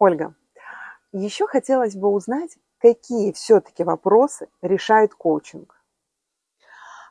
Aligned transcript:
Ольга, 0.00 0.34
еще 1.12 1.46
хотелось 1.46 1.94
бы 1.94 2.08
узнать, 2.08 2.56
какие 2.78 3.32
все-таки 3.32 3.84
вопросы 3.84 4.48
решает 4.62 5.14
коучинг? 5.14 5.76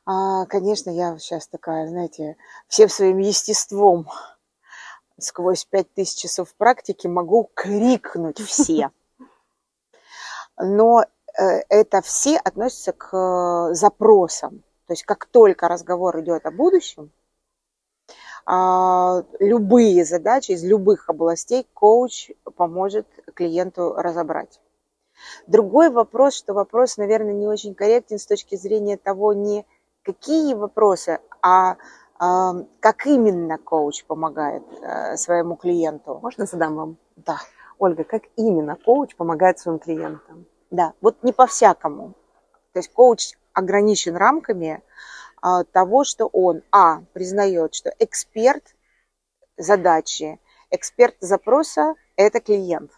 А, 0.06 0.48
конечно, 0.48 0.90
я 0.90 1.20
сейчас 1.20 1.48
такая, 1.48 1.88
знаете, 1.88 2.36
всем 2.68 2.90
своим 2.90 3.20
естеством 3.20 4.10
сквозь 5.20 5.66
пять 5.66 5.94
тысяч 5.94 6.20
часов 6.20 6.52
практики 6.56 7.06
могу 7.06 7.52
крикнуть 7.54 8.40
все. 8.40 8.90
Но 10.58 11.04
э, 11.04 11.44
это 11.70 12.02
все 12.02 12.38
относятся 12.38 12.94
к 12.94 13.16
э, 13.16 13.74
запросам. 13.76 14.64
То 14.88 14.94
есть 14.94 15.04
как 15.04 15.28
только 15.28 15.68
разговор 15.68 16.20
идет 16.22 16.48
о 16.48 16.52
будущем, 16.52 17.12
любые 19.40 20.06
задачи 20.06 20.52
из 20.52 20.64
любых 20.64 21.10
областей 21.10 21.68
коуч 21.74 22.32
поможет 22.56 23.06
клиенту 23.36 23.94
разобрать. 23.96 24.60
Другой 25.46 25.90
вопрос, 25.90 26.36
что 26.36 26.54
вопрос, 26.54 26.98
наверное, 26.98 27.34
не 27.34 27.48
очень 27.48 27.76
корректен 27.76 28.18
с 28.18 28.26
точки 28.26 28.56
зрения 28.56 28.98
того, 28.98 29.34
не 29.34 29.66
какие 30.04 30.54
вопросы, 30.54 31.20
а 31.42 31.78
как 32.18 33.06
именно 33.06 33.58
коуч 33.58 34.04
помогает 34.04 34.64
э, 34.82 35.16
своему 35.16 35.56
клиенту. 35.56 36.20
Можно 36.22 36.46
задам 36.46 36.76
вам? 36.76 36.98
Да. 37.16 37.38
Ольга, 37.78 38.04
как 38.04 38.24
именно 38.36 38.76
коуч 38.76 39.16
помогает 39.16 39.58
своим 39.58 39.80
клиентам? 39.80 40.46
Да, 40.70 40.94
вот 41.00 41.24
не 41.24 41.32
по-всякому. 41.32 42.16
То 42.74 42.80
есть 42.80 42.92
коуч 42.92 43.36
ограничен 43.54 44.18
рамками 44.18 44.82
а, 44.82 44.82
того, 45.72 46.04
что 46.04 46.28
он, 46.28 46.62
а, 46.72 47.02
признает, 47.14 47.74
что 47.74 47.94
эксперт 48.00 48.76
задачи, 49.58 50.40
эксперт 50.70 51.16
запроса– 51.20 51.96
это 52.16 52.40
клиент. 52.40 52.92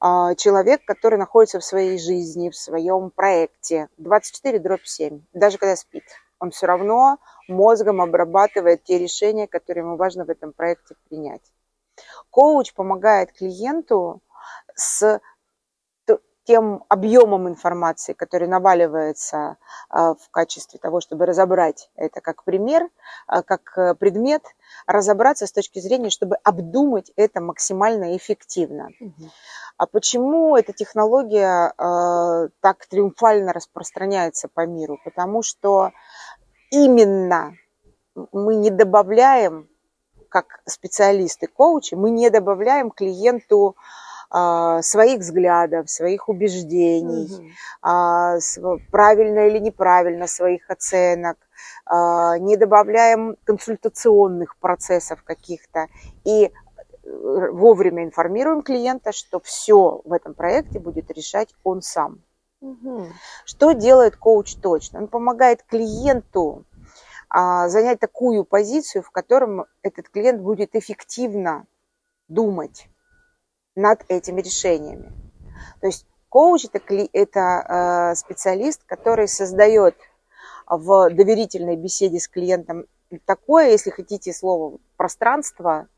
А, 0.00 0.34
человек, 0.34 0.84
который 0.84 1.18
находится 1.18 1.60
в 1.60 1.64
своей 1.64 1.98
жизни, 1.98 2.50
в 2.50 2.56
своем 2.56 3.10
проекте 3.10 3.88
24 3.96 4.58
дробь 4.58 4.84
7, 4.84 5.22
даже 5.32 5.58
когда 5.58 5.76
спит. 5.76 6.04
Он 6.38 6.50
все 6.50 6.66
равно 6.66 7.18
мозгом 7.48 8.02
обрабатывает 8.02 8.84
те 8.84 8.98
решения, 8.98 9.46
которые 9.46 9.84
ему 9.84 9.96
важно 9.96 10.24
в 10.24 10.30
этом 10.30 10.52
проекте 10.52 10.94
принять. 11.08 11.52
Коуч 12.30 12.74
помогает 12.74 13.32
клиенту 13.32 14.20
с 14.74 15.20
тем 16.44 16.84
объемом 16.88 17.48
информации, 17.48 18.12
который 18.12 18.48
наваливается 18.48 19.56
а, 19.88 20.14
в 20.14 20.30
качестве 20.30 20.78
того, 20.78 21.00
чтобы 21.00 21.26
разобрать 21.26 21.90
это 21.96 22.20
как 22.20 22.44
пример, 22.44 22.88
а, 23.26 23.42
как 23.42 23.76
э, 23.76 23.94
предмет, 23.94 24.42
разобраться 24.86 25.46
с 25.46 25.52
точки 25.52 25.78
зрения, 25.78 26.10
чтобы 26.10 26.36
обдумать 26.44 27.10
это 27.16 27.40
максимально 27.40 28.16
эффективно. 28.16 28.90
Угу. 29.00 29.30
А 29.78 29.86
почему 29.86 30.56
эта 30.56 30.72
технология 30.72 31.72
э, 31.76 32.48
так 32.60 32.86
триумфально 32.86 33.52
распространяется 33.52 34.48
по 34.48 34.66
миру? 34.66 34.98
Потому 35.04 35.42
что 35.42 35.92
именно 36.70 37.54
мы 38.32 38.56
не 38.56 38.70
добавляем, 38.70 39.68
как 40.28 40.60
специалисты, 40.66 41.46
коучи, 41.46 41.94
мы 41.94 42.10
не 42.10 42.28
добавляем 42.28 42.90
клиенту 42.90 43.76
а, 43.76 44.03
своих 44.30 45.20
взглядов, 45.20 45.88
своих 45.88 46.28
убеждений, 46.28 47.52
угу. 47.80 48.80
правильно 48.90 49.46
или 49.46 49.58
неправильно 49.58 50.26
своих 50.26 50.68
оценок, 50.70 51.36
а, 51.86 52.38
не 52.38 52.56
добавляем 52.56 53.36
консультационных 53.44 54.56
процессов 54.56 55.22
каких-то 55.22 55.88
и 56.24 56.46
э, 56.46 56.50
вовремя 57.50 58.04
информируем 58.04 58.62
клиента, 58.62 59.12
что 59.12 59.38
все 59.40 60.00
в 60.04 60.12
этом 60.12 60.32
проекте 60.32 60.78
будет 60.78 61.10
решать 61.10 61.54
он 61.62 61.82
сам. 61.82 62.22
Угу. 62.62 63.08
Что 63.44 63.72
делает 63.72 64.16
коуч 64.16 64.54
точно? 64.56 65.00
Он 65.00 65.08
помогает 65.08 65.62
клиенту 65.64 66.64
а, 67.28 67.68
занять 67.68 68.00
такую 68.00 68.44
позицию, 68.44 69.02
в 69.02 69.10
котором 69.10 69.66
этот 69.82 70.08
клиент 70.08 70.40
будет 70.40 70.74
эффективно 70.74 71.66
думать 72.28 72.88
над 73.74 74.04
этими 74.08 74.40
решениями. 74.40 75.12
То 75.80 75.86
есть 75.86 76.06
коуч 76.28 76.64
это, 76.64 76.80
это 77.12 77.40
э, 78.10 78.14
специалист, 78.16 78.82
который 78.84 79.28
создает 79.28 79.96
в 80.66 81.10
доверительной 81.10 81.76
беседе 81.76 82.18
с 82.18 82.28
клиентом 82.28 82.86
такое, 83.26 83.70
если 83.70 83.90
хотите 83.90 84.32
слово, 84.32 84.78
пространство, 84.96 85.88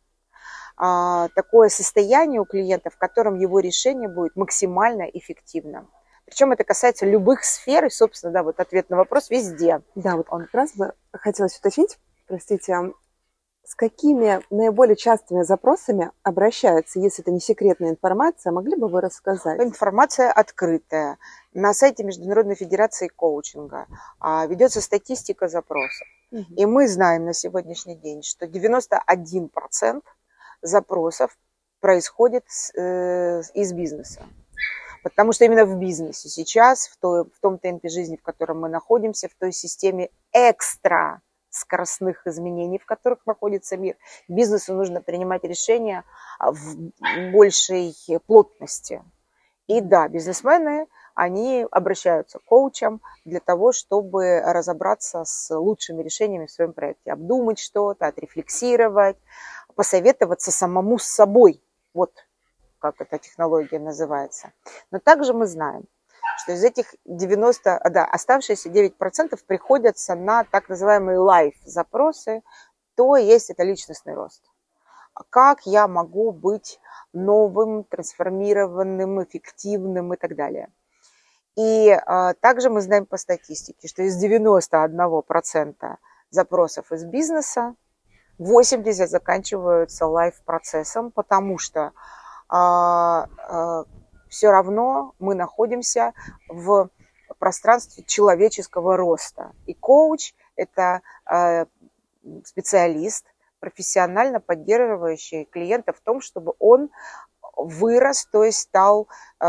э, 0.79 1.29
такое 1.35 1.69
состояние 1.69 2.41
у 2.41 2.45
клиента, 2.45 2.91
в 2.91 2.99
котором 2.99 3.39
его 3.39 3.61
решение 3.61 4.09
будет 4.09 4.37
максимально 4.37 5.03
эффективным. 5.03 5.89
Причем 6.27 6.53
это 6.53 6.65
касается 6.65 7.07
любых 7.07 7.45
сфер, 7.45 7.85
и, 7.85 7.91
собственно, 7.91 8.33
да, 8.33 8.43
вот 8.43 8.59
ответ 8.59 8.91
на 8.91 8.97
вопрос 8.97 9.31
везде. 9.31 9.81
Да, 9.95 10.17
вот 10.17 10.27
он 10.31 10.43
как 10.43 10.55
раз 10.55 10.75
бы 10.75 10.93
хотелось 11.13 11.57
уточнить, 11.57 11.99
простите, 12.27 12.93
с 13.67 13.75
какими 13.75 14.41
наиболее 14.51 14.95
частыми 14.95 15.43
запросами 15.43 16.13
обращаются, 16.23 17.01
если 17.01 17.25
это 17.25 17.33
не 17.33 17.41
секретная 17.41 17.91
информация, 17.91 18.53
могли 18.53 18.77
бы 18.77 18.87
вы 18.87 19.01
рассказать? 19.01 19.61
Информация 19.61 20.31
открытая. 20.31 21.19
На 21.53 21.75
сайте 21.75 22.05
Международной 22.05 22.55
Федерации 22.55 23.09
коучинга 23.09 23.87
а, 24.21 24.47
ведется 24.47 24.81
статистика 24.81 25.49
запросов. 25.49 26.07
Угу. 26.31 26.55
И 26.57 26.65
мы 26.65 26.87
знаем 26.87 27.25
на 27.25 27.33
сегодняшний 27.33 27.97
день, 27.97 28.23
что 28.23 28.47
91% 28.47 30.03
запросов 30.63 31.37
происходит 31.81 32.45
э, 32.77 33.41
из 33.55 33.73
бизнеса. 33.73 34.23
Потому 35.03 35.33
что 35.33 35.45
именно 35.45 35.65
в 35.65 35.77
бизнесе 35.77 36.29
сейчас, 36.29 36.87
в, 36.87 36.99
той, 36.99 37.25
в 37.25 37.41
том 37.41 37.59
темпе 37.59 37.89
жизни, 37.89 38.17
в 38.17 38.23
котором 38.23 38.61
мы 38.61 38.69
находимся, 38.69 39.29
в 39.29 39.35
той 39.35 39.51
системе 39.53 40.11
экстра 40.33 41.21
скоростных 41.57 42.27
изменений, 42.27 42.79
в 42.79 42.87
которых 42.87 43.27
находится 43.27 43.77
мир. 43.77 43.97
Бизнесу 44.29 44.75
нужно 44.75 45.01
принимать 45.01 45.45
решения 45.45 46.05
а, 46.39 46.53
в 46.53 46.77
большей 47.33 47.95
плотности. 48.27 49.03
И 49.67 49.81
да, 49.81 50.09
бизнесмены, 50.09 50.87
они 51.15 51.67
обращаются 51.71 52.39
к 52.39 52.45
коучам 52.45 53.01
для 53.25 53.41
того, 53.41 53.73
чтобы 53.73 54.41
разобраться 54.41 55.25
с 55.25 55.55
лучшими 55.55 56.03
решениями 56.03 56.47
в 56.47 56.51
своем 56.51 56.73
проекте, 56.73 57.13
обдумать 57.13 57.59
что-то, 57.59 58.07
отрефлексировать, 58.07 59.17
посоветоваться 59.75 60.53
самому 60.53 60.99
с 60.99 61.05
собой. 61.05 61.63
Вот 61.95 62.13
как 62.79 63.01
эта 63.01 63.19
технология 63.19 63.79
называется. 63.79 64.53
Но 64.91 64.99
также 64.99 65.33
мы 65.33 65.47
знаем, 65.47 65.85
что 66.39 66.53
из 66.53 66.65
этих 66.65 66.95
90, 67.05 67.81
да, 67.91 68.05
оставшиеся 68.05 68.69
9% 68.69 69.39
приходятся 69.47 70.15
на 70.15 70.45
так 70.45 70.69
называемые 70.69 71.19
life 71.19 71.57
запросы, 71.65 72.43
то 72.95 73.17
есть 73.17 73.51
это 73.51 73.63
личностный 73.63 74.15
рост. 74.15 74.43
Как 75.31 75.65
я 75.65 75.89
могу 75.89 76.33
быть 76.33 76.79
новым, 77.13 77.85
трансформированным, 77.85 79.23
эффективным 79.23 80.13
и 80.13 80.17
так 80.17 80.37
далее. 80.37 80.69
И 81.57 81.91
а, 81.91 82.35
также 82.35 82.69
мы 82.69 82.83
знаем 82.83 83.07
по 83.07 83.17
статистике, 83.17 83.89
что 83.89 84.03
из 84.03 84.23
91% 84.23 85.97
запросов 86.31 86.93
из 86.93 87.05
бизнеса 87.05 87.75
80 88.39 89.09
заканчиваются 89.09 90.07
лайф-процессом, 90.07 91.11
потому 91.11 91.57
что 91.57 91.93
а, 92.49 93.27
а, 93.39 93.56
все 94.37 94.51
равно 94.51 95.15
мы 95.19 95.35
находимся 95.35 96.13
в 96.47 96.91
пространстве 97.39 98.05
человеческого 98.07 98.99
роста. 98.99 99.53
И 99.65 99.73
коуч– 99.73 100.35
это 100.57 101.01
э, 101.25 101.65
специалист, 102.45 103.25
профессионально 103.61 104.41
поддерживающий 104.41 105.47
клиента 105.47 105.95
в 105.95 106.01
том, 106.01 106.21
чтобы 106.21 106.53
он 106.59 106.91
вырос, 107.57 108.27
то 108.27 108.45
есть 108.45 108.59
стал, 108.59 109.09
э, 109.41 109.47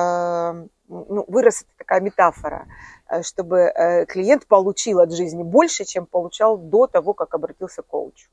ну, 0.88 1.25
вырос 1.27 1.63
это 1.63 1.71
такая 1.79 2.00
метафора, 2.00 2.65
э, 3.09 3.23
чтобы 3.23 4.06
клиент 4.07 4.47
получил 4.47 5.01
от 5.01 5.12
жизни 5.12 5.44
больше, 5.44 5.83
чем 5.83 6.06
получал 6.06 6.57
до 6.57 6.88
того, 6.88 7.13
как 7.13 7.33
обратился 7.33 7.81
к 7.81 7.88
коучу. 7.88 8.29